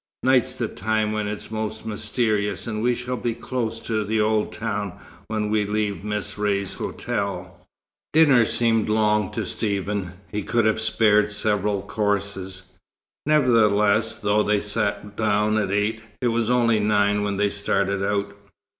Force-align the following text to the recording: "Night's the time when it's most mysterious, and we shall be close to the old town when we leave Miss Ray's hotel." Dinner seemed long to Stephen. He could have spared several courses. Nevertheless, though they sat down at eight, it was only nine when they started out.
"Night's 0.23 0.55
the 0.55 0.67
time 0.67 1.11
when 1.11 1.27
it's 1.27 1.51
most 1.51 1.85
mysterious, 1.85 2.65
and 2.65 2.81
we 2.81 2.95
shall 2.95 3.17
be 3.17 3.35
close 3.35 3.79
to 3.81 4.03
the 4.03 4.19
old 4.19 4.51
town 4.51 4.93
when 5.27 5.51
we 5.51 5.63
leave 5.63 6.03
Miss 6.03 6.39
Ray's 6.39 6.73
hotel." 6.73 7.67
Dinner 8.11 8.43
seemed 8.43 8.89
long 8.89 9.29
to 9.33 9.45
Stephen. 9.45 10.13
He 10.31 10.41
could 10.41 10.65
have 10.65 10.81
spared 10.81 11.31
several 11.31 11.83
courses. 11.83 12.63
Nevertheless, 13.27 14.15
though 14.15 14.41
they 14.41 14.59
sat 14.59 15.15
down 15.15 15.59
at 15.59 15.71
eight, 15.71 16.01
it 16.19 16.29
was 16.29 16.49
only 16.49 16.79
nine 16.79 17.21
when 17.21 17.37
they 17.37 17.51
started 17.51 18.03
out. 18.03 18.35